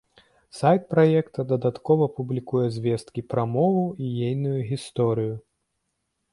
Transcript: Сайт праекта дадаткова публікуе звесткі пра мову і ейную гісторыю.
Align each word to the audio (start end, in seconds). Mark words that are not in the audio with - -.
Сайт 0.59 0.87
праекта 0.93 1.45
дадаткова 1.51 2.07
публікуе 2.15 2.65
звесткі 2.79 3.25
пра 3.35 3.47
мову 3.55 3.85
і 4.07 4.13
ейную 4.33 4.59
гісторыю. 4.73 5.35